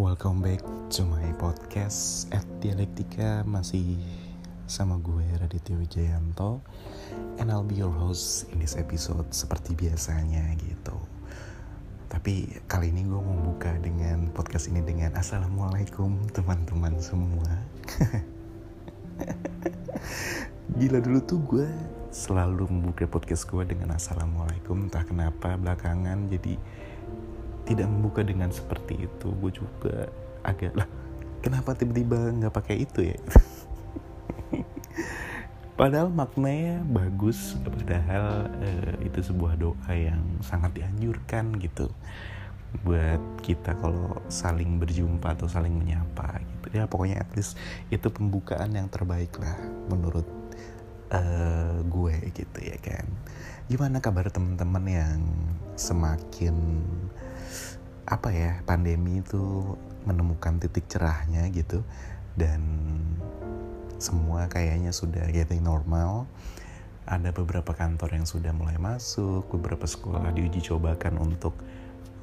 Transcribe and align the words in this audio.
Welcome 0.00 0.40
back 0.40 0.64
to 0.96 1.04
my 1.04 1.28
podcast 1.36 2.24
at 2.32 2.48
Dialektika. 2.64 3.44
Masih 3.44 4.00
sama 4.64 4.96
gue 4.96 5.28
Raditya 5.36 5.76
Wijayanto. 5.76 6.64
And 7.36 7.52
I'll 7.52 7.60
be 7.60 7.76
your 7.76 7.92
host 7.92 8.48
in 8.48 8.64
this 8.64 8.80
episode 8.80 9.28
seperti 9.28 9.76
biasanya 9.76 10.56
gitu. 10.56 10.96
Tapi 12.08 12.48
kali 12.64 12.96
ini 12.96 13.04
gue 13.04 13.20
mau 13.20 13.44
buka 13.44 13.76
dengan 13.76 14.32
podcast 14.32 14.72
ini 14.72 14.80
dengan 14.80 15.12
Assalamualaikum 15.20 16.16
teman-teman 16.32 16.96
semua. 16.96 17.60
Gila 20.80 21.04
dulu 21.04 21.20
tuh 21.28 21.40
gue 21.44 21.68
selalu 22.08 22.72
membuka 22.72 23.04
podcast 23.04 23.44
gue 23.52 23.68
dengan 23.68 24.00
Assalamualaikum. 24.00 24.88
Entah 24.88 25.04
kenapa 25.04 25.60
belakangan 25.60 26.32
jadi 26.32 26.56
tidak 27.70 27.86
membuka 27.86 28.26
dengan 28.26 28.50
seperti 28.50 29.06
itu. 29.06 29.30
Gue 29.38 29.54
juga 29.54 30.10
agak 30.42 30.74
lah 30.74 30.90
kenapa 31.40 31.72
tiba-tiba 31.78 32.34
nggak 32.34 32.54
pakai 32.54 32.84
itu 32.84 33.14
ya? 33.14 33.18
Padahal 35.80 36.12
maknanya 36.12 36.84
bagus. 36.84 37.56
Padahal 37.62 38.50
uh, 38.50 38.94
itu 39.00 39.24
sebuah 39.24 39.56
doa 39.56 39.92
yang 39.94 40.20
sangat 40.44 40.76
dianjurkan 40.76 41.56
gitu 41.62 41.88
buat 42.86 43.18
kita 43.42 43.74
kalau 43.82 44.22
saling 44.30 44.78
berjumpa 44.78 45.34
atau 45.34 45.50
saling 45.50 45.74
menyapa 45.74 46.38
gitu. 46.38 46.66
Ya 46.76 46.86
pokoknya 46.86 47.24
at 47.24 47.30
least 47.34 47.58
itu 47.90 48.06
pembukaan 48.12 48.76
yang 48.76 48.86
terbaik 48.86 49.34
lah 49.40 49.58
menurut 49.90 50.28
uh, 51.10 51.82
gue 51.82 52.14
gitu 52.30 52.58
ya 52.60 52.78
kan. 52.78 53.08
Gimana 53.66 53.98
kabar 53.98 54.30
teman-teman 54.30 54.84
yang 54.86 55.18
semakin 55.74 56.54
apa 58.10 58.34
ya 58.34 58.58
pandemi 58.66 59.22
itu 59.22 59.78
menemukan 60.02 60.58
titik 60.58 60.90
cerahnya 60.90 61.46
gitu. 61.54 61.86
Dan 62.34 62.60
semua 64.02 64.50
kayaknya 64.50 64.90
sudah 64.90 65.30
getting 65.30 65.62
normal. 65.62 66.26
Ada 67.06 67.30
beberapa 67.30 67.74
kantor 67.74 68.18
yang 68.18 68.26
sudah 68.26 68.50
mulai 68.54 68.76
masuk 68.76 69.46
beberapa 69.50 69.86
sekolah 69.86 70.30
diuji 70.34 70.62
cobakan 70.62 71.18
untuk 71.18 71.54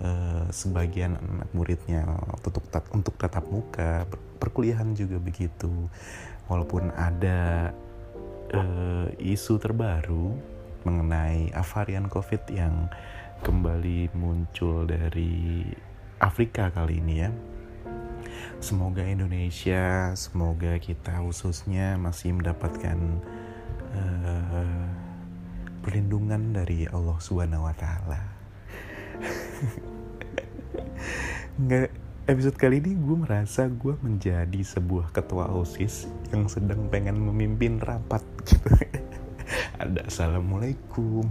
uh, 0.03 0.47
sebagian 0.51 1.17
anak 1.17 1.49
muridnya 1.51 2.07
untuk 2.39 2.63
tat 2.71 2.87
untuk 2.95 3.15
tatap 3.19 3.45
muka 3.51 4.07
perkuliahan 4.39 4.95
juga 4.95 5.19
begitu. 5.19 5.91
Walaupun 6.47 6.95
ada 6.95 7.71
uh, 8.55 9.07
isu 9.19 9.59
terbaru 9.59 10.35
mengenai 10.87 11.51
varian 11.67 12.07
covid 12.07 12.39
yang 12.47 12.87
kembali 13.41 14.13
muncul 14.17 14.89
dari 14.89 15.61
Afrika 16.17 16.73
kali 16.73 16.97
ini 16.97 17.15
ya. 17.21 17.29
Semoga 18.57 19.05
Indonesia, 19.05 20.17
semoga 20.17 20.81
kita 20.81 21.21
khususnya 21.21 21.93
masih 22.01 22.33
mendapatkan 22.33 22.97
uh, 23.93 24.85
perlindungan 25.85 26.57
dari 26.57 26.89
Allah 26.89 27.17
Subhanahu 27.21 27.69
wa 27.69 27.75
taala. 27.77 28.21
Nggak 31.61 31.93
episode 32.27 32.59
kali 32.59 32.83
ini 32.83 32.99
gue 32.99 33.17
merasa 33.23 33.71
gue 33.71 33.95
menjadi 34.03 34.59
sebuah 34.59 35.15
ketua 35.15 35.47
OSIS 35.47 36.11
yang 36.33 36.51
sedang 36.51 36.91
pengen 36.91 37.21
memimpin 37.21 37.79
rapat 37.79 38.19
gitu. 38.43 38.67
Ada 39.81 40.11
assalamualaikum, 40.11 41.23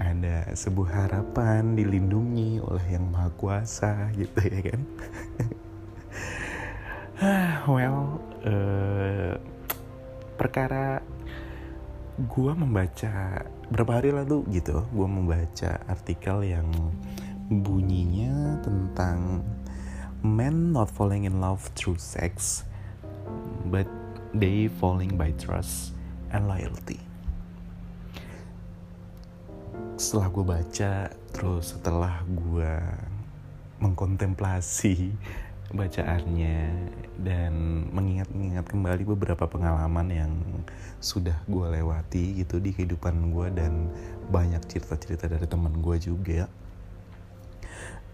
ada 0.00 0.48
sebuah 0.56 1.06
harapan 1.06 1.76
dilindungi 1.76 2.56
oleh 2.64 2.86
yang 2.88 3.04
maha 3.12 3.28
kuasa 3.36 4.08
gitu 4.16 4.40
ya 4.40 4.60
kan? 4.72 4.82
Well 7.68 8.16
uh, 8.48 9.36
perkara 10.40 11.04
gue 12.16 12.52
membaca 12.56 13.44
berapa 13.68 14.00
hari 14.00 14.12
lalu 14.12 14.44
gitu 14.56 14.88
gue 14.88 15.08
membaca 15.08 15.84
artikel 15.84 16.48
yang 16.48 16.68
bunyinya 17.52 18.60
tentang 18.64 19.44
men 20.24 20.72
not 20.72 20.88
falling 20.88 21.28
in 21.28 21.44
love 21.44 21.64
through 21.76 22.00
sex 22.00 22.64
but 23.68 23.88
they 24.32 24.68
falling 24.80 25.20
by 25.20 25.28
trust 25.36 25.92
and 26.32 26.48
loyalty 26.48 27.09
setelah 30.00 30.32
gue 30.32 30.44
baca 30.48 30.92
terus 31.36 31.76
setelah 31.76 32.24
gue 32.24 32.72
mengkontemplasi 33.84 35.12
bacaannya 35.76 36.88
dan 37.20 37.52
mengingat-ingat 37.92 38.64
kembali 38.64 39.04
beberapa 39.04 39.44
pengalaman 39.44 40.08
yang 40.08 40.32
sudah 41.04 41.36
gue 41.44 41.66
lewati 41.76 42.40
gitu 42.40 42.56
di 42.64 42.72
kehidupan 42.72 43.28
gue 43.28 43.52
dan 43.52 43.92
banyak 44.32 44.64
cerita-cerita 44.72 45.28
dari 45.28 45.44
teman 45.44 45.84
gue 45.84 45.96
juga. 46.00 46.48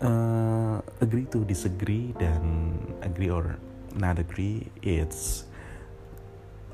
Uh, 0.03 0.83
agree 1.01 1.25
to 1.25 1.47
disagree 1.47 2.13
dan 2.19 2.75
agree 3.01 3.33
or 3.33 3.57
not 3.97 4.21
agree 4.21 4.69
it's 4.85 5.49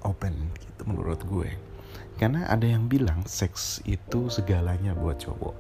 open 0.02 0.50
gitu 0.58 0.82
menurut 0.90 1.22
gue 1.22 1.54
karena 2.22 2.46
ada 2.46 2.62
yang 2.62 2.86
bilang 2.86 3.26
seks 3.26 3.82
itu 3.82 4.30
segalanya 4.30 4.94
buat 4.94 5.18
cowok. 5.18 5.58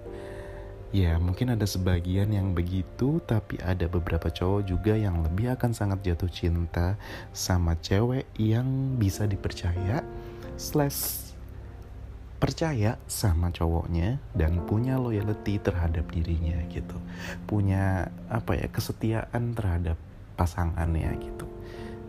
Ya 0.94 1.18
mungkin 1.18 1.50
ada 1.50 1.66
sebagian 1.66 2.30
yang 2.30 2.54
begitu 2.54 3.18
tapi 3.26 3.58
ada 3.58 3.90
beberapa 3.90 4.30
cowok 4.30 4.70
juga 4.70 4.94
yang 4.94 5.26
lebih 5.26 5.58
akan 5.58 5.74
sangat 5.74 6.06
jatuh 6.06 6.30
cinta 6.30 6.94
sama 7.34 7.74
cewek 7.82 8.30
yang 8.38 8.94
bisa 8.94 9.26
dipercaya 9.26 10.06
slash 10.54 11.34
percaya 12.38 12.94
sama 13.10 13.50
cowoknya 13.50 14.22
dan 14.38 14.62
punya 14.62 15.02
loyalty 15.02 15.58
terhadap 15.58 16.06
dirinya 16.14 16.62
gitu. 16.70 16.94
Punya 17.42 18.06
apa 18.30 18.54
ya 18.54 18.70
kesetiaan 18.70 19.58
terhadap 19.58 19.98
pasangannya 20.38 21.10
gitu. 21.26 21.50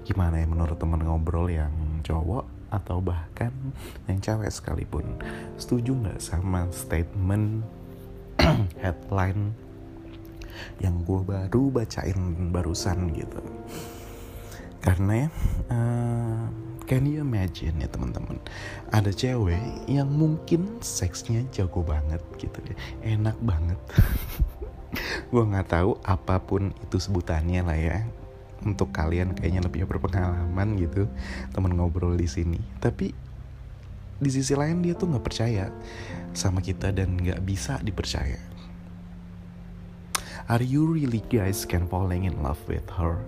Gimana 0.06 0.38
ya 0.38 0.46
menurut 0.46 0.78
teman 0.78 1.02
ngobrol 1.02 1.50
yang 1.50 1.74
cowok 2.06 2.53
atau 2.73 2.97
bahkan 2.97 3.53
yang 4.09 4.17
cewek 4.17 4.50
sekalipun. 4.50 5.06
Setuju 5.61 5.94
nggak 5.94 6.19
sama 6.19 6.66
statement 6.73 7.61
headline 8.81 9.53
yang 10.81 11.06
gue 11.06 11.22
baru 11.22 11.69
bacain 11.69 12.50
barusan 12.50 13.13
gitu? 13.13 13.41
Karena 14.81 15.29
uh, 15.69 16.44
can 16.89 17.06
you 17.06 17.22
imagine 17.22 17.78
ya 17.78 17.88
teman-teman? 17.88 18.41
Ada 18.90 19.13
cewek 19.13 19.85
yang 19.85 20.09
mungkin 20.09 20.81
seksnya 20.81 21.45
jago 21.53 21.85
banget 21.85 22.19
gitu 22.41 22.57
ya 22.66 22.75
enak 23.16 23.38
banget. 23.45 23.79
Gue 25.34 25.41
nggak 25.41 25.73
tahu 25.73 25.97
apa 26.05 26.38
pun 26.38 26.69
itu 26.85 27.01
sebutannya 27.01 27.66
lah 27.66 27.79
ya 27.79 27.97
untuk 28.63 28.96
kalian 28.96 29.35
kayaknya 29.35 29.62
lebih 29.63 29.85
berpengalaman 29.85 30.79
gitu 30.79 31.07
teman 31.51 31.75
ngobrol 31.75 32.16
di 32.16 32.28
sini. 32.28 32.59
Tapi 32.79 33.12
di 34.19 34.29
sisi 34.31 34.56
lain 34.56 34.79
dia 34.79 34.96
tuh 34.96 35.12
nggak 35.12 35.25
percaya 35.25 35.68
sama 36.31 36.63
kita 36.63 36.96
dan 36.96 37.19
nggak 37.19 37.44
bisa 37.44 37.79
dipercaya. 37.84 38.40
Are 40.52 40.63
you 40.63 40.84
really 40.84 41.23
guys 41.31 41.63
can 41.63 41.88
falling 41.88 42.28
in 42.28 42.44
love 42.44 42.59
with 42.68 42.88
her? 43.00 43.23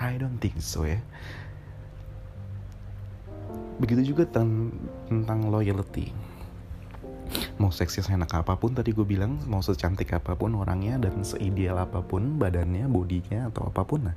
I 0.00 0.16
don't 0.16 0.40
think 0.40 0.60
so 0.60 0.88
ya. 0.88 1.00
Begitu 3.76 4.14
juga 4.14 4.24
tentang 4.30 5.50
loyalty 5.52 6.23
mau 7.54 7.70
seksi 7.70 8.02
seenak 8.02 8.34
apa 8.34 8.58
pun 8.58 8.74
tadi 8.74 8.90
gue 8.90 9.06
bilang 9.06 9.38
mau 9.46 9.62
secantik 9.62 10.10
apa 10.10 10.34
pun 10.34 10.58
orangnya 10.58 10.98
dan 10.98 11.22
seideal 11.22 11.78
apa 11.78 12.02
pun 12.02 12.34
badannya 12.34 12.90
bodinya 12.90 13.46
atau 13.46 13.70
apa 13.70 13.86
pun 13.86 14.10
lah 14.10 14.16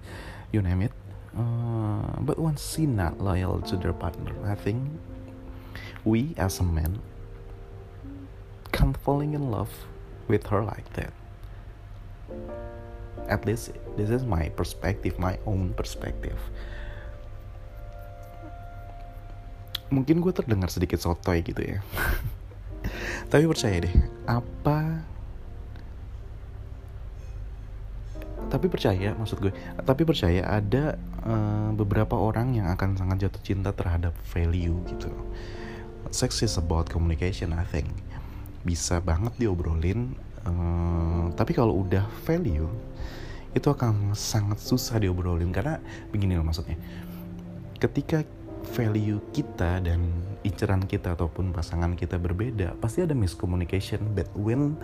you 0.49 0.61
name 0.61 0.89
it. 0.89 0.93
Uh, 1.37 2.17
but 2.25 2.41
once 2.41 2.73
she 2.73 2.89
not 2.89 3.21
loyal 3.21 3.61
to 3.61 3.77
their 3.77 3.93
partner. 3.93 4.33
I 4.41 4.57
think 4.57 4.89
we 6.01 6.33
as 6.33 6.57
a 6.57 6.65
man 6.65 6.97
can't 8.73 8.97
falling 9.05 9.37
in 9.37 9.53
love 9.53 9.69
with 10.25 10.49
her 10.49 10.65
like 10.65 10.89
that. 10.97 11.13
At 13.29 13.45
least 13.45 13.69
this 13.99 14.09
is 14.09 14.25
my 14.25 14.49
perspective 14.57 15.19
my 15.21 15.37
own 15.45 15.77
perspective. 15.77 16.39
Mungkin 19.93 20.25
gue 20.25 20.33
terdengar 20.33 20.73
sedikit 20.73 20.99
sotoy 20.99 21.45
gitu 21.45 21.63
ya 21.63 21.79
tapi 23.27 23.43
percaya 23.43 23.83
deh 23.83 23.95
apa? 24.23 25.03
Tapi 28.47 28.65
percaya 28.71 29.11
maksud 29.19 29.43
gue. 29.43 29.51
Tapi 29.83 30.07
percaya 30.07 30.47
ada 30.47 30.95
uh, 31.27 31.75
beberapa 31.75 32.15
orang 32.15 32.55
yang 32.55 32.71
akan 32.71 32.95
sangat 32.95 33.27
jatuh 33.27 33.43
cinta 33.43 33.75
terhadap 33.75 34.15
value 34.31 34.79
gitu. 34.87 35.11
Sex 36.07 36.39
is 36.39 36.55
about 36.55 36.87
communication 36.87 37.51
I 37.51 37.67
think. 37.67 37.91
Bisa 38.63 39.03
banget 39.03 39.35
diobrolin 39.35 40.15
uh, 40.47 41.27
tapi 41.35 41.51
kalau 41.51 41.83
udah 41.83 42.07
value 42.23 42.71
itu 43.51 43.67
akan 43.67 44.15
sangat 44.15 44.63
susah 44.63 45.03
diobrolin. 45.03 45.51
Karena 45.51 45.83
begini 46.15 46.39
loh 46.39 46.47
maksudnya. 46.47 46.79
Ketika 47.75 48.23
value 48.75 49.19
kita 49.31 49.79
dan 49.79 50.03
inceran 50.43 50.83
kita 50.83 51.15
ataupun 51.15 51.55
pasangan 51.55 51.95
kita 51.95 52.19
berbeda 52.19 52.75
pasti 52.79 53.03
ada 53.03 53.15
miscommunication 53.15 53.99
between 54.13 54.75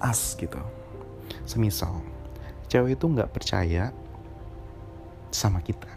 us 0.00 0.36
gitu 0.36 0.60
semisal 1.44 2.00
cewek 2.70 2.96
itu 2.96 3.04
nggak 3.10 3.30
percaya 3.32 3.92
sama 5.34 5.60
kita 5.60 5.90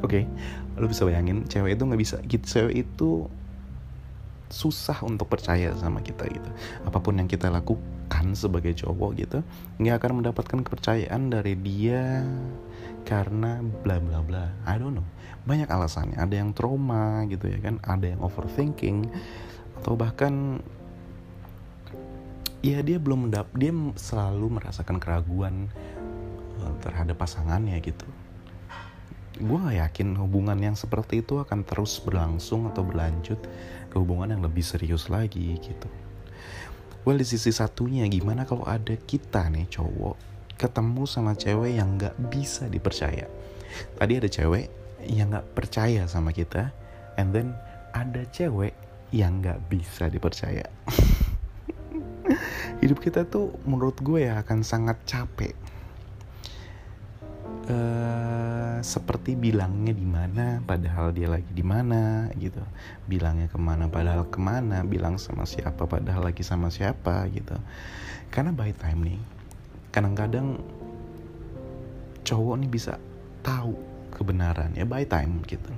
oke 0.00 0.08
okay? 0.08 0.24
lo 0.78 0.86
bisa 0.86 1.02
bayangin 1.04 1.44
cewek 1.50 1.74
itu 1.74 1.82
nggak 1.82 2.00
bisa 2.00 2.16
gitu 2.24 2.44
cewek 2.46 2.86
itu 2.86 3.26
susah 4.48 5.04
untuk 5.04 5.28
percaya 5.28 5.76
sama 5.76 6.00
kita 6.00 6.24
gitu 6.30 6.50
apa 6.86 6.98
pun 7.02 7.20
yang 7.20 7.28
kita 7.28 7.52
lakukan 7.52 7.97
sebagai 8.38 8.70
cowok 8.78 9.10
gitu 9.18 9.38
nggak 9.82 9.96
akan 9.98 10.12
mendapatkan 10.22 10.60
kepercayaan 10.62 11.30
dari 11.32 11.58
dia 11.58 12.22
karena 13.02 13.64
bla 13.64 13.98
bla 13.98 14.20
bla. 14.20 14.44
I 14.68 14.76
don't 14.76 15.00
know. 15.00 15.06
Banyak 15.48 15.66
alasannya. 15.66 16.20
Ada 16.20 16.44
yang 16.44 16.52
trauma 16.52 17.24
gitu 17.26 17.48
ya 17.48 17.58
kan? 17.58 17.80
Ada 17.80 18.14
yang 18.14 18.20
overthinking 18.20 19.08
atau 19.80 19.96
bahkan 19.96 20.60
ya 22.60 22.82
dia 22.82 22.98
belum 22.98 23.30
mendap 23.30 23.48
dia 23.54 23.70
selalu 23.96 24.60
merasakan 24.60 24.98
keraguan 24.98 25.72
eh, 26.60 26.74
terhadap 26.84 27.16
pasangannya 27.16 27.80
gitu. 27.80 28.04
Gue 29.38 29.78
yakin 29.78 30.18
hubungan 30.18 30.58
yang 30.58 30.74
seperti 30.74 31.22
itu 31.22 31.38
akan 31.38 31.62
terus 31.62 32.02
berlangsung 32.02 32.66
atau 32.68 32.82
berlanjut 32.82 33.38
ke 33.88 33.96
hubungan 33.96 34.34
yang 34.34 34.42
lebih 34.42 34.66
serius 34.66 35.06
lagi 35.08 35.56
gitu. 35.62 35.88
Well 37.06 37.20
di 37.20 37.26
sisi 37.26 37.54
satunya 37.54 38.06
gimana 38.10 38.42
kalau 38.48 38.66
ada 38.66 38.94
kita 38.98 39.46
nih 39.52 39.70
cowok 39.70 40.28
ketemu 40.58 41.06
sama 41.06 41.38
cewek 41.38 41.78
yang 41.78 41.94
gak 41.94 42.18
bisa 42.28 42.66
dipercaya. 42.66 43.30
Tadi 43.94 44.12
ada 44.18 44.26
cewek 44.26 44.66
yang 45.06 45.30
gak 45.30 45.46
percaya 45.54 46.10
sama 46.10 46.34
kita, 46.34 46.74
and 47.14 47.30
then 47.30 47.54
ada 47.94 48.26
cewek 48.34 48.74
yang 49.14 49.38
gak 49.38 49.62
bisa 49.70 50.10
dipercaya. 50.10 50.66
Hidup 52.82 52.98
kita 52.98 53.24
tuh 53.24 53.54
menurut 53.64 54.02
gue 54.02 54.26
ya 54.26 54.42
akan 54.42 54.66
sangat 54.66 54.98
capek. 55.06 55.54
Uh, 57.68 58.80
seperti 58.80 59.36
bilangnya 59.36 59.92
di 59.92 60.08
mana 60.08 60.64
padahal 60.64 61.12
dia 61.12 61.28
lagi 61.28 61.52
di 61.52 61.60
mana 61.60 62.32
gitu. 62.40 62.64
Bilangnya 63.04 63.44
ke 63.52 63.60
mana 63.60 63.92
padahal 63.92 64.24
ke 64.32 64.40
mana 64.40 64.80
bilang 64.88 65.20
sama 65.20 65.44
siapa 65.44 65.84
padahal 65.84 66.32
lagi 66.32 66.40
sama 66.40 66.72
siapa 66.72 67.28
gitu. 67.28 67.52
Karena 68.32 68.56
by 68.56 68.72
time 68.72 69.00
nih 69.04 69.20
kadang-kadang 69.92 70.64
cowok 72.24 72.56
nih 72.56 72.70
bisa 72.72 72.96
tahu 73.44 73.76
kebenaran 74.16 74.72
ya 74.72 74.88
by 74.88 75.04
time 75.04 75.44
gitu. 75.44 75.68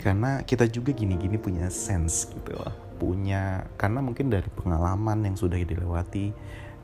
Karena 0.00 0.40
kita 0.40 0.64
juga 0.72 0.96
gini-gini 0.96 1.36
punya 1.36 1.68
sense 1.68 2.32
gitu 2.32 2.56
loh. 2.56 2.72
Punya 2.96 3.68
karena 3.76 4.00
mungkin 4.00 4.32
dari 4.32 4.48
pengalaman 4.56 5.20
yang 5.28 5.36
sudah 5.36 5.60
dilewati 5.60 6.32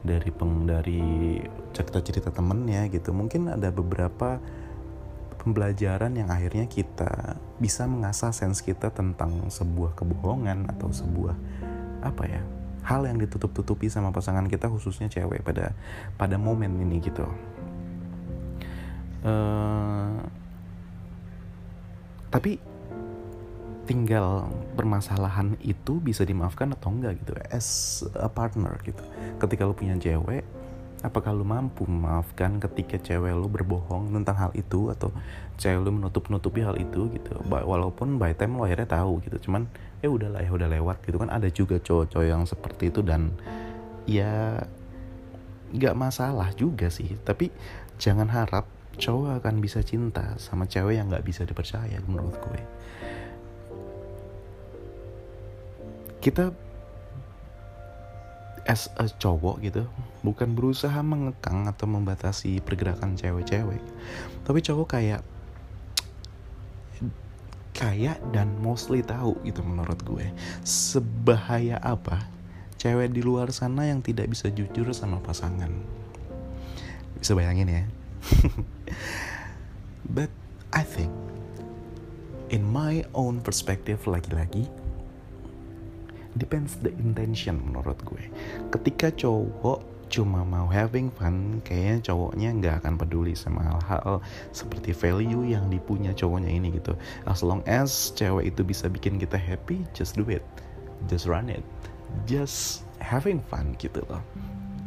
dari 0.01 0.31
peng 0.33 0.65
dari 0.65 1.37
cerita-cerita 1.77 2.33
temennya 2.33 2.89
gitu. 2.89 3.13
Mungkin 3.13 3.53
ada 3.53 3.69
beberapa 3.69 4.41
pembelajaran 5.41 6.13
yang 6.21 6.29
akhirnya 6.29 6.69
kita 6.69 7.41
bisa 7.57 7.89
mengasah 7.89 8.33
sense 8.33 8.61
kita 8.61 8.93
tentang 8.93 9.49
sebuah 9.49 9.97
kebohongan 9.97 10.69
atau 10.69 10.93
sebuah 10.93 11.33
apa 12.05 12.25
ya 12.29 12.41
hal 12.85 13.05
yang 13.05 13.21
ditutup-tutupi 13.21 13.93
sama 13.93 14.13
pasangan 14.13 14.49
kita 14.49 14.69
khususnya 14.69 15.09
cewek 15.13 15.45
pada 15.45 15.73
pada 16.17 16.37
momen 16.41 16.81
ini 16.81 17.01
gitu. 17.01 17.25
Uh, 19.21 20.17
tapi 22.33 22.57
tinggal 23.91 24.47
permasalahan 24.79 25.59
itu 25.67 25.99
bisa 25.99 26.23
dimaafkan 26.23 26.71
atau 26.79 26.95
enggak 26.95 27.19
gitu 27.19 27.35
as 27.51 28.01
a 28.15 28.31
partner 28.31 28.79
gitu 28.87 29.03
ketika 29.43 29.67
lu 29.67 29.75
punya 29.75 29.99
cewek 29.99 30.47
Apakah 31.01 31.33
lu 31.33 31.49
mampu 31.49 31.89
memaafkan 31.89 32.61
ketika 32.61 33.01
cewek 33.01 33.33
lu 33.33 33.49
berbohong 33.49 34.13
tentang 34.13 34.37
hal 34.37 34.53
itu 34.53 34.93
atau 34.93 35.09
cewek 35.57 35.81
lu 35.81 35.97
menutup-nutupi 35.97 36.61
hal 36.61 36.77
itu 36.77 37.09
gitu. 37.17 37.41
Walaupun 37.49 38.21
by 38.21 38.37
time 38.37 38.61
lo 38.61 38.69
akhirnya 38.69 39.01
tahu 39.01 39.25
gitu. 39.25 39.49
Cuman 39.49 39.65
ya 40.05 40.13
udahlah 40.13 40.45
ya 40.45 40.53
udah 40.53 40.69
lewat 40.69 41.01
gitu 41.09 41.17
kan 41.17 41.33
ada 41.33 41.49
juga 41.49 41.81
cowok-cowok 41.81 42.27
yang 42.29 42.45
seperti 42.45 42.93
itu 42.93 43.01
dan 43.01 43.33
ya 44.05 44.61
nggak 45.73 45.97
masalah 45.97 46.53
juga 46.53 46.93
sih. 46.93 47.17
Tapi 47.25 47.49
jangan 47.97 48.29
harap 48.29 48.69
cowok 49.01 49.41
akan 49.41 49.65
bisa 49.65 49.81
cinta 49.81 50.37
sama 50.37 50.69
cewek 50.69 51.01
yang 51.01 51.09
nggak 51.09 51.25
bisa 51.25 51.49
dipercaya 51.49 51.97
menurut 52.05 52.37
gue. 52.45 52.61
Kita 56.21 56.53
as 58.69 58.93
a 59.01 59.09
cowok 59.09 59.65
gitu 59.65 59.83
bukan 60.21 60.53
berusaha 60.53 61.01
mengekang 61.01 61.65
atau 61.67 61.89
membatasi 61.89 62.61
pergerakan 62.61 63.17
cewek-cewek. 63.17 63.81
Tapi 64.45 64.59
cowok 64.61 64.89
kayak 64.95 65.23
kayak 67.73 68.21
dan 68.37 68.53
mostly 68.61 69.01
tahu 69.01 69.35
gitu 69.49 69.65
menurut 69.65 69.97
gue. 70.05 70.29
Sebahaya 70.63 71.81
apa 71.81 72.29
cewek 72.77 73.13
di 73.13 73.25
luar 73.25 73.49
sana 73.51 73.89
yang 73.89 74.05
tidak 74.05 74.29
bisa 74.29 74.53
jujur 74.53 74.93
sama 74.93 75.19
pasangan? 75.25 75.73
Bisa 77.17 77.33
bayangin 77.33 77.69
ya. 77.69 77.85
But 80.15 80.29
I 80.71 80.85
think 80.85 81.11
in 82.53 82.67
my 82.67 83.09
own 83.17 83.41
perspective 83.41 84.05
lagi-lagi 84.05 84.69
depends 86.39 86.79
the 86.83 86.93
intention 87.03 87.59
menurut 87.59 87.99
gue. 88.07 88.31
Ketika 88.71 89.11
cowok 89.15 89.83
cuma 90.11 90.43
mau 90.43 90.67
having 90.67 91.07
fun 91.15 91.63
kayaknya 91.63 92.11
cowoknya 92.11 92.51
nggak 92.59 92.75
akan 92.83 92.99
peduli 92.99 93.39
sama 93.39 93.63
hal-hal 93.63 94.19
seperti 94.51 94.91
value 94.91 95.47
yang 95.47 95.71
dipunya 95.71 96.11
cowoknya 96.11 96.51
ini 96.51 96.75
gitu. 96.75 96.99
As 97.31 97.47
long 97.47 97.63
as 97.71 98.11
cewek 98.19 98.51
itu 98.51 98.67
bisa 98.67 98.91
bikin 98.91 99.23
kita 99.23 99.39
happy 99.39 99.87
just 99.95 100.19
do 100.19 100.27
it. 100.27 100.43
Just 101.07 101.31
run 101.31 101.47
it. 101.47 101.63
Just 102.27 102.83
having 102.99 103.39
fun 103.47 103.79
gitu 103.79 104.03
loh. 104.11 104.21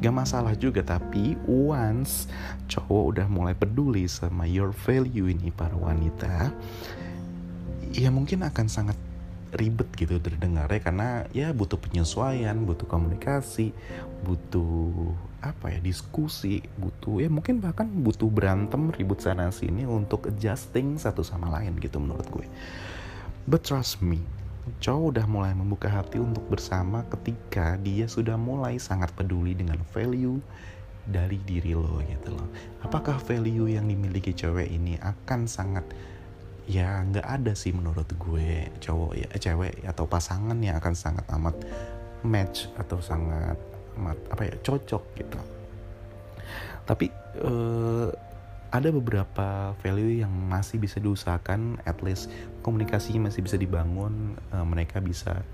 Gak 0.04 0.12
masalah 0.12 0.52
juga 0.60 0.84
tapi 0.84 1.40
once 1.48 2.28
cowok 2.68 3.04
udah 3.16 3.28
mulai 3.32 3.56
peduli 3.56 4.04
sama 4.12 4.44
your 4.44 4.76
value 4.76 5.32
ini 5.32 5.48
para 5.56 5.72
wanita 5.80 6.52
ya 7.94 8.10
mungkin 8.10 8.42
akan 8.42 8.68
sangat 8.68 8.98
ribet 9.54 9.90
gitu 9.94 10.18
terdengarnya 10.18 10.82
karena 10.82 11.10
ya 11.32 11.54
butuh 11.54 11.78
penyesuaian, 11.78 12.58
butuh 12.66 12.90
komunikasi, 12.90 13.70
butuh 14.26 15.14
apa 15.44 15.76
ya 15.76 15.80
diskusi, 15.84 16.64
butuh 16.80 17.22
ya 17.22 17.30
mungkin 17.30 17.60
bahkan 17.60 17.86
butuh 17.86 18.32
berantem 18.32 18.90
ribut 18.96 19.20
sana 19.20 19.52
sini 19.52 19.84
untuk 19.84 20.32
adjusting 20.32 20.98
satu 20.98 21.22
sama 21.22 21.52
lain 21.54 21.78
gitu 21.78 22.00
menurut 22.00 22.26
gue. 22.32 22.48
But 23.44 23.68
trust 23.68 24.00
me, 24.00 24.24
cowok 24.80 25.20
udah 25.20 25.26
mulai 25.28 25.52
membuka 25.52 25.92
hati 25.92 26.18
untuk 26.18 26.48
bersama 26.48 27.04
ketika 27.12 27.76
dia 27.84 28.08
sudah 28.08 28.40
mulai 28.40 28.80
sangat 28.80 29.12
peduli 29.14 29.52
dengan 29.52 29.84
value 29.92 30.40
dari 31.04 31.36
diri 31.44 31.76
lo 31.76 32.00
gitu 32.08 32.32
loh. 32.32 32.48
Apakah 32.80 33.20
value 33.20 33.68
yang 33.76 33.92
dimiliki 33.92 34.32
cewek 34.32 34.72
ini 34.72 34.96
akan 35.04 35.44
sangat 35.44 35.84
ya 36.64 37.04
nggak 37.04 37.28
ada 37.28 37.52
sih 37.52 37.76
menurut 37.76 38.08
gue 38.08 38.72
cowok 38.80 39.12
ya 39.20 39.28
eh, 39.28 39.40
cewek 39.40 39.84
atau 39.84 40.08
pasangan 40.08 40.56
yang 40.64 40.80
akan 40.80 40.96
sangat 40.96 41.26
amat 41.36 41.56
match 42.24 42.72
atau 42.80 43.04
sangat 43.04 43.60
amat 44.00 44.18
apa 44.32 44.42
ya 44.48 44.56
cocok 44.64 45.04
gitu. 45.20 45.40
Tapi 46.84 47.08
uh, 47.44 48.12
ada 48.74 48.90
beberapa 48.90 49.78
value 49.86 50.26
yang 50.26 50.32
masih 50.32 50.82
bisa 50.82 50.98
diusahakan 50.98 51.78
at 51.86 52.02
least 52.02 52.32
komunikasinya 52.66 53.30
masih 53.30 53.46
bisa 53.46 53.60
dibangun 53.60 54.40
uh, 54.50 54.66
mereka 54.66 54.98
bisa 54.98 55.46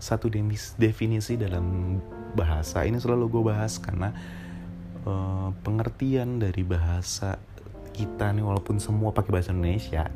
satu 0.00 0.32
definisi 0.78 1.36
dalam 1.36 1.98
bahasa. 2.34 2.82
Ini 2.82 2.98
selalu 2.98 3.24
gue 3.30 3.42
bahas 3.52 3.78
karena 3.78 4.10
uh, 5.06 5.52
pengertian 5.62 6.40
dari 6.40 6.64
bahasa 6.66 7.38
kita 7.94 8.34
nih 8.34 8.42
walaupun 8.42 8.82
semua 8.82 9.14
pakai 9.14 9.30
bahasa 9.30 9.54
Indonesia 9.54 10.10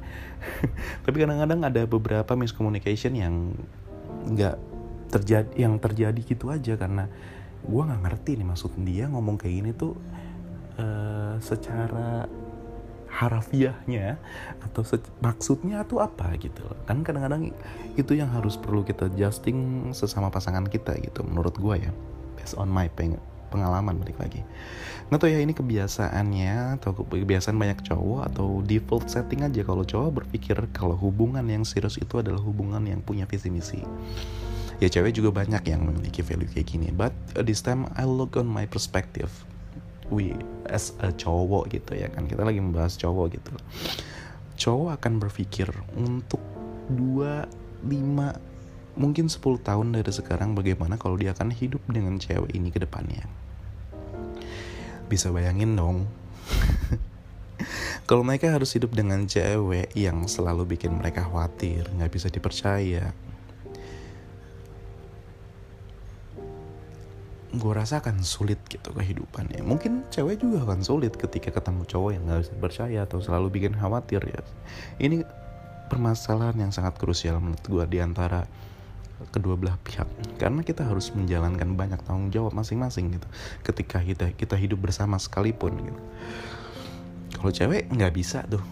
tapi 1.04 1.16
kadang-kadang 1.22 1.62
ada 1.62 1.82
beberapa 1.86 2.34
miscommunication 2.34 3.14
yang 3.14 3.54
nggak 4.28 4.58
terjadi 5.08 5.50
yang 5.56 5.80
terjadi 5.80 6.20
gitu 6.20 6.52
aja. 6.52 6.76
Karena 6.76 7.08
gue 7.64 7.82
nggak 7.82 8.02
ngerti 8.04 8.30
nih 8.38 8.46
maksud 8.46 8.72
dia 8.84 9.10
ngomong 9.10 9.40
kayak 9.40 9.54
gini 9.54 9.70
tuh 9.74 9.96
uh, 10.78 11.36
secara 11.42 12.28
harafiahnya 13.08 14.20
atau 14.62 14.84
maksudnya 15.24 15.80
tuh 15.88 16.04
apa 16.04 16.36
gitu 16.38 16.60
kan 16.84 17.00
kadang-kadang 17.00 17.56
itu 17.96 18.12
yang 18.12 18.28
harus 18.28 18.60
perlu 18.60 18.84
kita 18.84 19.08
adjusting 19.08 19.90
sesama 19.96 20.28
pasangan 20.28 20.68
kita 20.68 20.92
gitu 21.00 21.24
menurut 21.24 21.56
gue 21.56 21.88
ya 21.88 21.92
based 22.36 22.54
on 22.60 22.68
my 22.68 22.86
pengalaman 23.48 23.96
balik 23.98 24.20
lagi. 24.20 24.44
Nggak 25.08 25.20
tahu 25.24 25.30
ya 25.32 25.40
ini 25.40 25.56
kebiasaannya 25.56 26.76
atau 26.80 26.92
kebiasaan 26.92 27.56
banyak 27.56 27.80
cowok 27.80 28.28
atau 28.28 28.60
default 28.60 29.08
setting 29.08 29.40
aja 29.40 29.64
kalau 29.64 29.80
cowok 29.80 30.24
berpikir 30.24 30.56
kalau 30.76 30.94
hubungan 31.00 31.44
yang 31.48 31.64
serius 31.64 31.96
itu 31.96 32.20
adalah 32.20 32.44
hubungan 32.44 32.84
yang 32.84 33.00
punya 33.00 33.24
visi 33.24 33.48
misi. 33.48 33.80
Ya 34.78 34.86
cewek 34.92 35.16
juga 35.16 35.32
banyak 35.32 35.64
yang 35.66 35.82
memiliki 35.88 36.20
value 36.22 36.46
kayak 36.46 36.68
gini 36.68 36.88
but 36.92 37.10
this 37.40 37.64
time 37.64 37.88
I 37.96 38.04
look 38.04 38.36
on 38.36 38.46
my 38.46 38.68
perspective. 38.68 39.32
We 40.08 40.36
as 40.68 40.96
a 41.04 41.12
cowok 41.12 41.72
gitu 41.72 41.92
ya 41.96 42.08
kan 42.08 42.28
kita 42.28 42.44
lagi 42.44 42.60
membahas 42.60 43.00
cowok 43.00 43.26
gitu. 43.32 43.52
Cowok 44.60 45.00
akan 45.00 45.12
berpikir 45.24 45.72
untuk 45.96 46.40
dua 46.88 47.48
lima 47.84 48.36
mungkin 48.98 49.30
10 49.30 49.62
tahun 49.62 49.94
dari 49.94 50.10
sekarang 50.10 50.58
bagaimana 50.58 50.98
kalau 50.98 51.14
dia 51.14 51.30
akan 51.30 51.54
hidup 51.54 51.80
dengan 51.86 52.18
cewek 52.18 52.50
ini 52.50 52.74
ke 52.74 52.82
depannya? 52.82 53.24
Bisa 55.06 55.30
bayangin 55.30 55.78
dong. 55.78 56.10
Kalau 58.08 58.24
mereka 58.24 58.50
harus 58.52 58.72
hidup 58.74 58.96
dengan 58.96 59.24
cewek 59.28 59.92
yang 59.92 60.26
selalu 60.26 60.76
bikin 60.76 60.96
mereka 60.96 61.28
khawatir 61.28 61.86
nggak 61.92 62.12
bisa 62.12 62.28
dipercaya. 62.32 63.12
Gue 67.48 67.72
rasa 67.72 68.04
akan 68.04 68.20
sulit 68.24 68.60
gitu 68.68 68.92
kehidupannya. 68.92 69.64
Mungkin 69.64 70.08
cewek 70.12 70.44
juga 70.44 70.68
akan 70.68 70.84
sulit 70.84 71.16
ketika 71.16 71.48
ketemu 71.48 71.88
cowok 71.88 72.10
yang 72.12 72.22
gak 72.28 72.44
bisa 72.44 72.54
percaya 72.60 72.98
atau 73.08 73.24
selalu 73.24 73.48
bikin 73.56 73.72
khawatir 73.72 74.20
ya. 74.20 74.40
Ini 75.00 75.24
permasalahan 75.88 76.60
yang 76.60 76.72
sangat 76.76 77.00
krusial 77.00 77.40
menurut 77.40 77.64
gue 77.64 77.84
di 77.88 77.98
antara 78.04 78.44
kedua 79.34 79.58
belah 79.58 79.76
pihak. 79.82 80.06
Karena 80.38 80.62
kita 80.62 80.86
harus 80.86 81.10
menjalankan 81.12 81.74
banyak 81.74 82.00
tanggung 82.06 82.30
jawab 82.30 82.54
masing-masing 82.54 83.18
gitu. 83.18 83.28
Ketika 83.66 84.00
kita 84.02 84.30
kita 84.34 84.54
hidup 84.54 84.78
bersama 84.82 85.18
sekalipun 85.18 85.74
gitu. 85.82 86.02
Kalau 87.38 87.52
cewek 87.54 87.90
nggak 87.90 88.12
bisa 88.14 88.42
tuh 88.46 88.62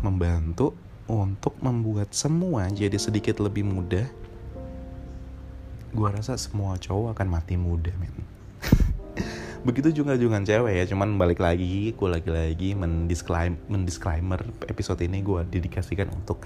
membantu 0.00 0.76
untuk 1.04 1.56
membuat 1.60 2.12
semua 2.16 2.68
jadi 2.72 2.96
sedikit 2.96 3.40
lebih 3.44 3.64
mudah 3.68 4.08
gua 5.94 6.10
rasa 6.10 6.34
semua 6.40 6.80
cowok 6.80 7.14
akan 7.14 7.28
mati 7.28 7.54
muda 7.54 7.92
men. 8.00 8.16
Begitu 9.66 10.02
juga 10.04 10.18
dengan 10.18 10.42
cewek 10.42 10.74
ya 10.74 10.84
cuman 10.90 11.16
balik 11.16 11.40
lagi 11.40 11.94
gue 11.94 12.08
lagi-lagi 12.08 12.76
mendisclaim 12.76 13.56
mendisclaimer 13.70 14.42
episode 14.68 15.00
ini 15.00 15.24
gue 15.24 15.40
dedikasikan 15.48 16.12
untuk 16.12 16.44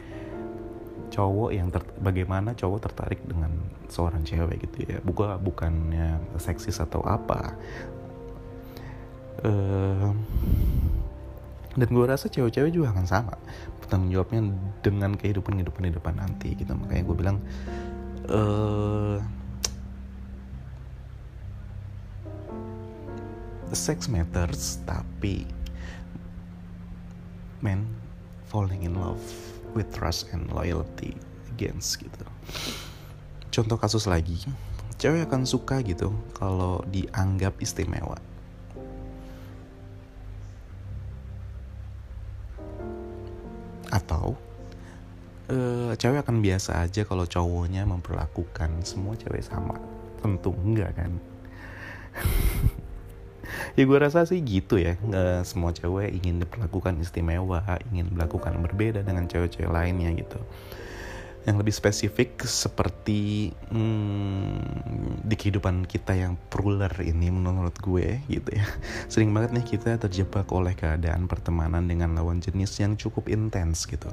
cowok 1.19 1.51
yang 1.51 1.75
ter, 1.75 1.83
bagaimana 1.99 2.55
cowok 2.55 2.87
tertarik 2.87 3.19
dengan 3.27 3.51
seorang 3.91 4.23
cewek 4.23 4.71
gitu 4.71 4.87
ya. 4.87 5.03
Bukan 5.03 5.43
bukannya 5.43 6.23
seksis 6.39 6.79
atau 6.79 7.03
apa. 7.03 7.59
Uh, 9.43 10.15
dan 11.75 11.89
gue 11.91 12.07
rasa 12.07 12.31
cewek-cewek 12.31 12.71
juga 12.71 12.95
akan 12.95 13.07
sama. 13.11 13.35
Bertanggung 13.83 14.15
jawabnya 14.15 14.55
dengan 14.79 15.19
kehidupan 15.19 15.59
kehidupan 15.59 15.91
di 15.91 15.93
depan 15.99 16.15
nanti 16.15 16.55
gitu. 16.55 16.71
Makanya 16.79 17.03
gue 17.03 17.17
bilang 17.19 17.37
uh, 18.31 19.19
sex 23.75 24.07
matters 24.07 24.79
tapi 24.87 25.45
men 27.59 27.85
falling 28.47 28.87
in 28.87 28.95
love 28.95 29.58
with 29.75 29.89
trust 29.93 30.31
and 30.33 30.49
loyalty 30.53 31.17
against 31.53 31.99
gitu. 31.99 32.27
Contoh 33.49 33.81
kasus 33.81 34.07
lagi 34.07 34.39
cewek 34.99 35.31
akan 35.31 35.47
suka 35.47 35.79
gitu 35.87 36.11
kalau 36.35 36.83
dianggap 36.91 37.55
istimewa. 37.63 38.19
Atau 43.89 44.35
uh, 45.49 45.95
cewek 45.95 46.27
akan 46.27 46.43
biasa 46.43 46.83
aja 46.83 47.07
kalau 47.07 47.25
cowoknya 47.25 47.87
memperlakukan 47.87 48.83
semua 48.83 49.15
cewek 49.15 49.47
sama. 49.47 49.79
Tentu 50.19 50.51
enggak 50.51 50.99
kan 50.99 51.15
ya 53.79 53.87
gue 53.87 53.99
rasa 54.03 54.27
sih 54.27 54.43
gitu 54.43 54.75
ya. 54.75 54.99
Nggak 54.99 55.47
semua 55.47 55.71
cewek 55.71 56.11
ingin 56.19 56.43
diperlakukan 56.43 56.99
istimewa 56.99 57.63
ingin 57.95 58.11
melakukan 58.11 58.59
berbeda 58.59 59.07
dengan 59.07 59.31
cewek-cewek 59.31 59.71
lainnya 59.71 60.11
gitu. 60.19 60.43
Yang 61.47 61.57
lebih 61.63 61.75
spesifik 61.79 62.31
seperti 62.43 63.55
hmm, 63.71 65.23
di 65.23 65.35
kehidupan 65.39 65.87
kita 65.87 66.13
yang 66.13 66.35
plural 66.51 66.93
ini 66.99 67.31
menurut 67.31 67.79
gue 67.79 68.19
gitu 68.27 68.51
ya. 68.51 68.67
Sering 69.13 69.31
banget 69.31 69.55
nih 69.55 69.79
kita 69.79 69.95
terjebak 70.03 70.51
oleh 70.51 70.75
keadaan 70.75 71.31
pertemanan 71.31 71.87
dengan 71.87 72.19
lawan 72.19 72.43
jenis 72.43 72.83
yang 72.83 72.99
cukup 72.99 73.31
intens 73.31 73.87
gitu. 73.87 74.11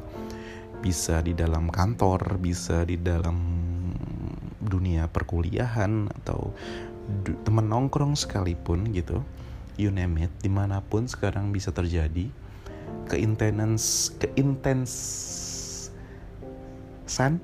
Bisa 0.86 1.26
di 1.26 1.34
dalam 1.34 1.74
kantor 1.74 2.38
bisa 2.38 2.86
di 2.86 3.02
dalam 3.02 3.42
dunia 4.62 5.10
perkuliahan 5.10 6.14
atau 6.22 6.54
teman 7.46 7.66
nongkrong 7.70 8.14
sekalipun 8.14 8.94
gitu 8.94 9.26
you 9.78 9.92
name 9.92 10.16
it 10.20 10.32
di 10.42 10.52
mana 10.52 10.82
pun 10.84 11.08
sekarang 11.08 11.52
bisa 11.52 11.72
terjadi 11.72 12.32
keintens 13.06 14.14
keintens 14.18 14.92
san 17.06 17.38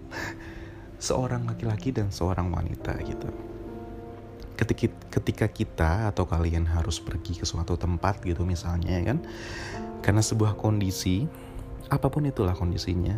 seorang 1.01 1.45
laki-laki 1.50 1.93
dan 1.93 2.09
seorang 2.13 2.50
wanita 2.53 2.97
gitu. 3.05 3.29
Ketika 4.57 4.93
ketika 5.09 5.47
kita 5.50 5.91
atau 6.13 6.29
kalian 6.29 6.69
harus 6.69 7.01
pergi 7.01 7.41
ke 7.41 7.45
suatu 7.50 7.73
tempat 7.77 8.21
gitu 8.21 8.45
misalnya 8.45 9.01
ya 9.01 9.03
kan? 9.13 9.19
Karena 10.05 10.21
sebuah 10.21 10.57
kondisi 10.57 11.25
apa 11.89 12.09
pun 12.13 12.29
itulah 12.29 12.53
kondisinya. 12.53 13.17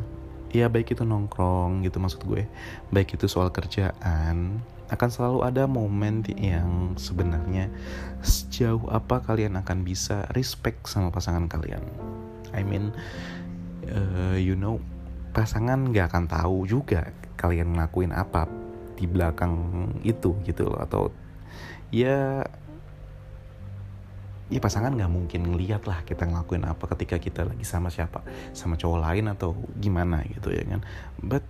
Ya 0.53 0.69
baik 0.69 0.93
itu 0.95 1.03
nongkrong 1.03 1.81
gitu 1.83 1.97
maksud 1.97 2.21
gue 2.29 2.45
baik 2.93 3.17
itu 3.17 3.25
soal 3.25 3.49
kerjaan 3.49 4.61
akan 4.91 5.09
selalu 5.09 5.39
ada 5.47 5.63
momen 5.67 6.25
yang 6.35 6.95
sebenarnya 6.99 7.71
sejauh 8.19 8.87
apa 8.91 9.23
kalian 9.23 9.55
akan 9.59 9.87
bisa 9.87 10.27
respect 10.35 10.87
sama 10.91 11.09
pasangan 11.09 11.47
kalian. 11.47 11.83
I 12.53 12.61
mean, 12.61 12.91
uh, 13.87 14.37
you 14.37 14.59
know, 14.59 14.83
pasangan 15.31 15.89
nggak 15.89 16.11
akan 16.13 16.25
tahu 16.29 16.69
juga 16.69 17.09
kalian 17.39 17.73
ngelakuin 17.73 18.13
apa 18.13 18.45
di 18.93 19.09
belakang 19.09 19.53
itu 20.05 20.37
gitu 20.45 20.69
loh 20.69 20.79
atau 20.79 21.09
ya 21.89 22.45
ya 24.53 24.59
pasangan 24.61 24.93
nggak 24.93 25.09
mungkin 25.09 25.41
ngeliat 25.49 25.89
lah 25.89 26.05
kita 26.05 26.29
ngelakuin 26.29 26.69
apa 26.69 26.85
ketika 26.93 27.17
kita 27.17 27.41
lagi 27.41 27.65
sama 27.65 27.89
siapa 27.89 28.21
sama 28.53 28.77
cowok 28.77 28.99
lain 29.01 29.25
atau 29.33 29.57
gimana 29.81 30.21
gitu 30.29 30.53
ya 30.53 30.61
kan 30.61 30.85
but 31.17 31.41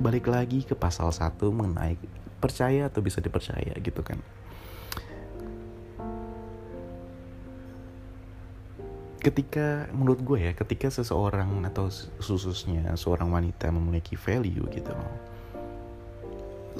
balik 0.00 0.32
lagi 0.32 0.64
ke 0.64 0.72
pasal 0.72 1.12
1 1.12 1.36
mengenai 1.52 1.94
percaya 2.40 2.88
atau 2.88 3.04
bisa 3.04 3.20
dipercaya 3.20 3.76
gitu 3.76 4.00
kan. 4.00 4.16
Ketika 9.20 9.84
menurut 9.92 10.24
gue 10.24 10.38
ya, 10.48 10.52
ketika 10.56 10.88
seseorang 10.88 11.68
atau 11.68 11.92
khususnya 12.24 12.96
seorang 12.96 13.28
wanita 13.28 13.68
memiliki 13.68 14.16
value 14.16 14.64
gitu, 14.72 14.96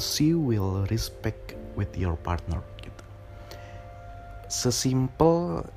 she 0.00 0.32
will 0.32 0.88
respect 0.88 1.52
with 1.76 1.92
your 2.00 2.16
partner 2.24 2.64
gitu. 2.80 3.04
Sesimpel 4.48 5.68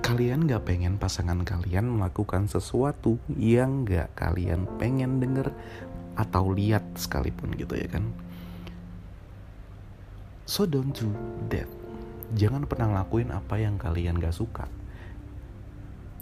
kalian 0.00 0.48
gak 0.48 0.64
pengen 0.64 0.96
pasangan 0.96 1.44
kalian 1.44 1.92
melakukan 1.92 2.48
sesuatu 2.48 3.20
yang 3.36 3.84
gak 3.84 4.16
kalian 4.16 4.64
pengen 4.80 5.20
denger 5.20 5.52
atau 6.16 6.48
lihat 6.48 6.82
sekalipun 6.96 7.52
gitu 7.60 7.76
ya 7.76 7.88
kan? 7.92 8.08
So 10.48 10.64
don't 10.64 10.96
do 10.96 11.12
that. 11.52 11.68
Jangan 12.32 12.64
pernah 12.64 12.88
ngelakuin 12.96 13.28
apa 13.28 13.60
yang 13.60 13.76
kalian 13.76 14.16
gak 14.16 14.32
suka. 14.32 14.68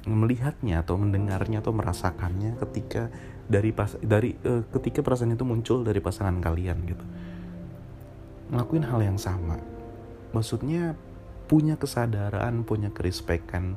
Melihatnya 0.07 0.83
atau 0.83 0.99
mendengarnya 0.99 1.63
atau 1.63 1.71
merasakannya 1.71 2.59
ketika 2.59 3.13
dari 3.51 3.75
pas 3.75 3.99
dari 3.99 4.39
uh, 4.47 4.63
ketika 4.79 5.03
perasaan 5.03 5.35
itu 5.35 5.43
muncul 5.43 5.83
dari 5.83 5.99
pasangan 5.99 6.39
kalian 6.39 6.79
gitu. 6.87 7.05
Ngelakuin 8.55 8.87
hal 8.87 9.01
yang 9.03 9.19
sama. 9.19 9.59
Maksudnya 10.31 10.95
punya 11.51 11.75
kesadaran 11.75 12.63
punya 12.63 12.95
kerespekan 12.95 13.75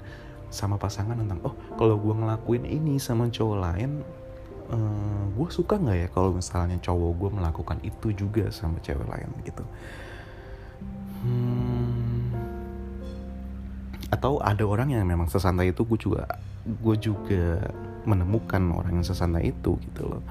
sama 0.54 0.78
pasangan 0.78 1.18
tentang 1.18 1.42
oh 1.42 1.58
kalau 1.74 1.98
gue 1.98 2.14
ngelakuin 2.14 2.70
ini 2.70 3.02
sama 3.02 3.34
cowok 3.34 3.58
lain 3.58 4.06
uh, 4.70 4.78
eh, 4.78 5.24
gue 5.34 5.48
suka 5.50 5.76
nggak 5.82 5.98
ya 5.98 6.08
kalau 6.14 6.30
misalnya 6.36 6.78
cowok 6.80 7.12
gue 7.18 7.30
melakukan 7.34 7.78
itu 7.84 8.08
juga 8.14 8.48
sama 8.54 8.80
cewek 8.80 9.06
lain? 9.10 9.30
Gitu. 9.44 9.64
Hmm, 11.24 12.36
atau 14.12 14.38
ada 14.44 14.64
orang 14.68 14.92
yang 14.92 15.08
memang 15.08 15.32
sesantai 15.32 15.72
itu 15.72 15.82
gue 15.88 16.00
juga 16.00 16.28
gue 16.64 16.96
juga 17.00 17.64
menemukan 18.04 18.60
orang 18.76 19.00
yang 19.02 19.08
sesantai 19.08 19.52
itu 19.52 19.80
gitu 19.90 20.04
loh. 20.06 20.24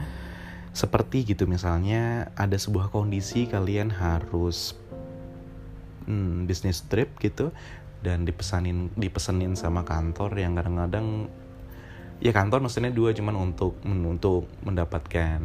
Seperti 0.73 1.29
gitu 1.29 1.45
misalnya 1.45 2.33
ada 2.33 2.57
sebuah 2.57 2.89
kondisi 2.89 3.45
kalian 3.45 3.93
harus 3.93 4.73
hmm, 6.07 6.47
bisnis 6.49 6.85
trip 6.87 7.17
gitu 7.19 7.51
dan 8.03 8.27
dipesanin 8.27 8.91
dipesenin 8.99 9.55
sama 9.55 9.87
kantor 9.87 10.35
yang 10.35 10.59
kadang-kadang 10.59 11.31
ya 12.23 12.31
kantor 12.31 12.67
maksudnya 12.67 12.95
dua 12.95 13.15
cuman 13.15 13.35
untuk 13.35 13.79
untuk 13.87 14.47
mendapatkan 14.63 15.43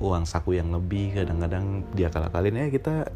uang 0.00 0.24
saku 0.24 0.56
yang 0.56 0.72
lebih 0.72 1.16
kadang-kadang 1.16 1.84
dia 1.92 2.08
kalah 2.08 2.32
kalian 2.32 2.64
ya 2.64 2.68
kita 2.72 3.08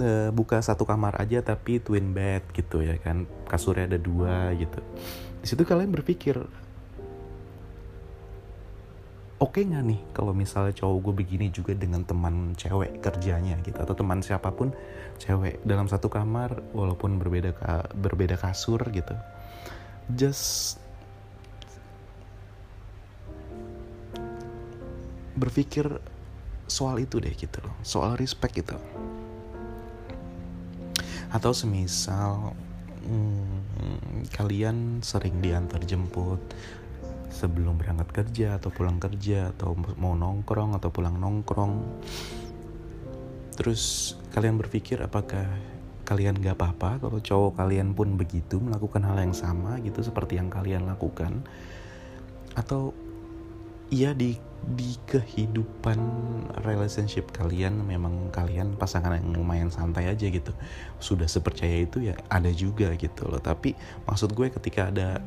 uh, 0.00 0.30
buka 0.34 0.58
satu 0.62 0.86
kamar 0.86 1.18
aja 1.20 1.42
tapi 1.44 1.78
twin 1.78 2.14
bed 2.14 2.42
gitu 2.54 2.82
ya 2.82 2.98
kan. 2.98 3.28
Kasurnya 3.46 3.86
ada 3.86 3.98
dua 4.00 4.54
gitu. 4.58 4.80
Di 5.44 5.46
situ 5.46 5.62
kalian 5.62 5.92
berpikir 5.92 6.40
oke 9.42 9.58
okay 9.58 9.66
nggak 9.66 9.84
nih 9.84 10.00
kalau 10.14 10.30
misalnya 10.30 10.70
cowok 10.78 10.98
gue 11.10 11.14
begini 11.26 11.46
juga 11.50 11.74
dengan 11.74 12.06
teman 12.06 12.54
cewek 12.54 13.02
kerjanya 13.02 13.58
gitu 13.66 13.74
atau 13.82 13.94
teman 13.98 14.22
siapa 14.22 14.54
pun 14.54 14.70
cewek 15.18 15.58
dalam 15.66 15.90
satu 15.90 16.06
kamar 16.06 16.62
walaupun 16.70 17.18
berbeda 17.18 17.50
ka, 17.54 17.90
berbeda 17.98 18.38
kasur 18.38 18.78
gitu. 18.94 19.14
Just 20.14 20.78
berpikir 25.34 25.90
soal 26.70 27.02
itu 27.02 27.18
deh 27.18 27.34
gitu 27.34 27.58
loh 27.58 27.74
soal 27.82 28.14
respect 28.14 28.54
gitu. 28.54 28.78
Atau 31.34 31.50
semisal 31.50 32.54
hmm, 33.02 34.30
kalian 34.30 35.02
sering 35.02 35.42
diantar 35.42 35.82
jemput 35.82 36.38
sebelum 37.44 37.76
berangkat 37.76 38.08
kerja 38.24 38.56
atau 38.56 38.72
pulang 38.72 38.96
kerja 38.96 39.52
atau 39.52 39.76
mau 40.00 40.16
nongkrong 40.16 40.72
atau 40.80 40.88
pulang 40.88 41.20
nongkrong. 41.20 42.00
Terus 43.60 44.16
kalian 44.32 44.56
berpikir 44.56 45.04
apakah 45.04 45.44
kalian 46.08 46.40
gak 46.40 46.56
apa-apa 46.56 47.00
kalau 47.04 47.18
cowok 47.20 47.60
kalian 47.60 47.92
pun 47.92 48.16
begitu 48.16 48.60
melakukan 48.60 49.04
hal 49.04 49.20
yang 49.20 49.36
sama 49.36 49.76
gitu 49.84 50.00
seperti 50.00 50.40
yang 50.40 50.48
kalian 50.48 50.88
lakukan? 50.88 51.44
Atau 52.56 52.96
iya 53.92 54.16
di 54.16 54.40
di 54.64 54.96
kehidupan 55.04 56.00
relationship 56.64 57.28
kalian 57.36 57.84
memang 57.84 58.32
kalian 58.32 58.72
pasangan 58.80 59.20
yang 59.20 59.36
lumayan 59.36 59.68
santai 59.68 60.08
aja 60.08 60.24
gitu. 60.32 60.56
Sudah 60.96 61.28
sepercaya 61.28 61.84
itu 61.84 62.08
ya 62.08 62.16
ada 62.32 62.48
juga 62.48 62.88
gitu 62.96 63.28
loh. 63.28 63.44
Tapi 63.44 63.76
maksud 64.08 64.32
gue 64.32 64.48
ketika 64.48 64.88
ada 64.88 65.20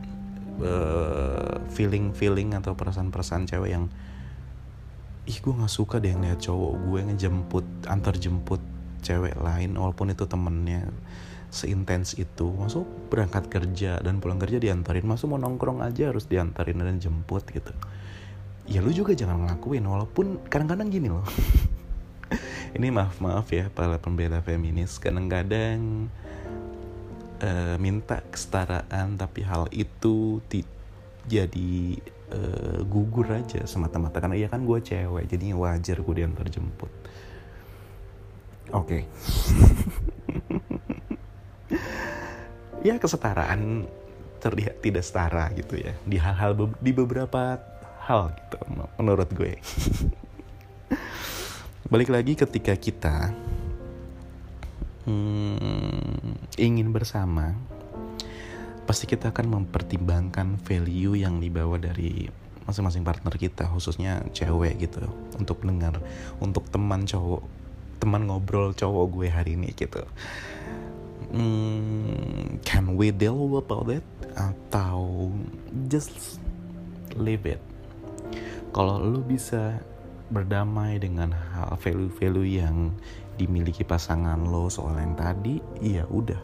uh, 0.62 1.62
feeling 1.74 2.14
feeling 2.14 2.54
atau 2.54 2.74
perasaan 2.74 3.10
perasaan 3.14 3.46
cewek 3.46 3.72
yang 3.74 3.86
ih 5.28 5.38
gue 5.44 5.54
nggak 5.54 5.72
suka 5.72 6.00
deh 6.00 6.16
ngeliat 6.16 6.40
cowok 6.40 6.74
gue 6.88 7.00
ngejemput 7.12 7.66
antar 7.92 8.16
jemput 8.16 8.64
cewek 9.04 9.36
lain 9.38 9.76
walaupun 9.76 10.16
itu 10.16 10.24
temennya 10.24 10.88
seintens 11.50 12.16
itu. 12.20 12.48
Masuk 12.52 12.88
berangkat 13.08 13.48
kerja 13.48 14.00
dan 14.04 14.20
pulang 14.20 14.40
kerja 14.40 14.60
diantarin 14.60 15.08
masuk 15.08 15.36
mau 15.36 15.40
nongkrong 15.40 15.84
aja 15.84 16.12
harus 16.12 16.28
diantarin 16.28 16.84
dan 16.84 17.00
jemput 17.00 17.44
gitu. 17.52 17.72
Ya 18.68 18.84
lu 18.84 18.92
juga 18.92 19.16
jangan 19.16 19.48
ngelakuin 19.48 19.84
walaupun 19.88 20.44
kadang-kadang 20.52 20.92
gini 20.92 21.08
loh. 21.08 21.24
Ini 22.78 22.92
maaf 22.92 23.24
maaf 23.24 23.48
ya 23.56 23.72
para 23.72 23.96
pembela 23.96 24.44
feminis 24.44 25.00
kadang-kadang 25.00 26.12
uh, 27.42 27.76
minta 27.82 28.22
kesetaraan 28.30 29.18
tapi 29.18 29.42
hal 29.46 29.68
itu 29.74 30.42
jadi 31.28 32.00
uh, 32.32 32.80
gugur 32.88 33.28
aja 33.32 33.68
semata-mata. 33.68 34.20
Karena 34.24 34.36
iya 34.40 34.48
kan 34.48 34.64
gue 34.64 34.80
cewek 34.80 35.28
jadi 35.28 35.52
wajar 35.54 36.02
gue 36.02 36.16
diantar 36.16 36.48
jemput. 36.50 36.90
Oke. 38.76 39.00
Okay. 39.00 39.02
ya 42.88 43.00
kesetaraan 43.00 43.88
terlihat 44.40 44.82
tidak 44.84 45.04
setara 45.04 45.50
gitu 45.56 45.76
ya. 45.80 45.94
Di 46.04 46.18
hal-hal 46.20 46.56
be- 46.56 46.80
di 46.84 46.92
beberapa 46.94 47.60
hal 48.08 48.32
gitu 48.36 48.58
menurut 49.00 49.30
gue. 49.36 49.56
Balik 51.92 52.10
lagi 52.12 52.36
ketika 52.36 52.76
kita 52.76 53.32
hmm, 55.08 56.52
ingin 56.60 56.92
bersama, 56.92 57.56
pasti 58.84 59.08
kita 59.08 59.32
akan 59.32 59.64
mempertimbangkan 59.64 60.60
value 60.62 61.16
yang 61.16 61.40
dibawa 61.40 61.80
dari 61.80 62.28
masing-masing 62.68 63.08
partner 63.08 63.32
kita, 63.40 63.64
khususnya 63.72 64.28
cewek 64.36 64.84
gitu, 64.84 65.08
untuk 65.40 65.64
dengar, 65.64 66.04
untuk 66.44 66.68
teman 66.68 67.08
cowok, 67.08 67.42
teman 68.04 68.28
ngobrol 68.28 68.76
cowok 68.76 69.06
gue 69.16 69.28
hari 69.32 69.56
ini 69.56 69.72
gitu. 69.72 70.04
Hmm, 71.32 72.60
can 72.68 73.00
we 73.00 73.12
deal 73.12 73.36
about 73.56 73.88
it 73.88 74.04
atau 74.36 75.32
just 75.88 76.40
leave 77.16 77.48
it? 77.48 77.64
Kalau 78.76 79.00
lu 79.00 79.24
bisa 79.24 79.80
berdamai 80.28 81.00
dengan 81.00 81.32
hal 81.32 81.80
value-value 81.80 82.60
yang 82.60 82.92
dimiliki 83.38 83.86
pasangan 83.86 84.42
lo 84.42 84.68
soal 84.68 84.98
yang 84.98 85.14
tadi 85.14 85.62
iya 85.80 86.04
udah. 86.10 86.42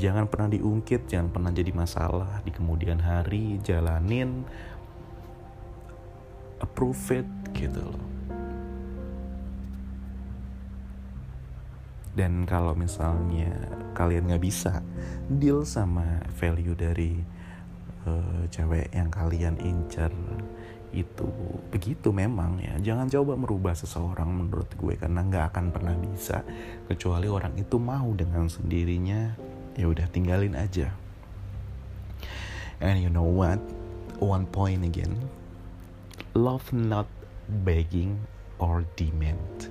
Jangan 0.00 0.28
pernah 0.28 0.48
diungkit 0.52 1.06
jangan 1.06 1.28
pernah 1.28 1.52
jadi 1.52 1.70
masalah. 1.72 2.40
Di 2.42 2.50
kemudian 2.50 2.98
hari 3.00 3.60
jalanin. 3.60 4.48
Approve 6.58 7.22
it 7.22 7.28
gitu 7.54 7.84
loh. 7.84 8.08
Dan 12.18 12.50
kalau 12.50 12.74
misalnya 12.74 13.54
kalian 13.94 14.26
nggak 14.26 14.42
bisa 14.42 14.82
deal 15.30 15.62
sama 15.62 16.18
value 16.34 16.74
dari 16.74 17.14
uh, 18.10 18.42
cewek 18.50 18.90
yang 18.90 19.06
kalian 19.06 19.54
incer 19.62 20.10
itu 20.92 21.28
begitu 21.68 22.08
memang 22.10 22.58
ya. 22.62 22.74
Jangan 22.80 23.12
coba 23.12 23.36
merubah 23.36 23.74
seseorang 23.76 24.28
menurut 24.28 24.68
gue 24.74 24.94
karena 24.96 25.20
nggak 25.20 25.44
akan 25.52 25.66
pernah 25.68 25.94
bisa 25.96 26.40
kecuali 26.88 27.28
orang 27.28 27.54
itu 27.60 27.76
mau 27.76 28.08
dengan 28.16 28.48
sendirinya. 28.48 29.36
Ya 29.76 29.86
udah 29.86 30.08
tinggalin 30.10 30.56
aja. 30.56 30.90
And 32.80 33.02
you 33.02 33.10
know 33.10 33.26
what? 33.26 33.60
One 34.18 34.46
point 34.48 34.82
again. 34.82 35.14
Love 36.34 36.70
not 36.72 37.06
begging 37.66 38.22
or 38.58 38.86
demand. 38.94 39.70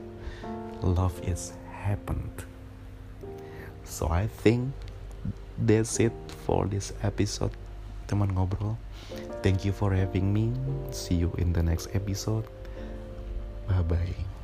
Love 0.84 1.18
is 1.24 1.56
happened. 1.72 2.46
So 3.88 4.12
I 4.12 4.28
think 4.28 4.76
that's 5.56 6.00
it 6.00 6.14
for 6.44 6.68
this 6.68 6.92
episode. 7.02 7.56
Teman 8.08 8.36
ngobrol 8.36 8.80
Thank 9.48 9.64
you 9.64 9.72
for 9.72 9.96
having 9.96 10.34
me. 10.34 10.52
See 10.92 11.16
you 11.16 11.32
in 11.38 11.54
the 11.54 11.64
next 11.64 11.88
episode. 11.96 12.44
Bye 13.64 13.82
bye. 13.88 14.37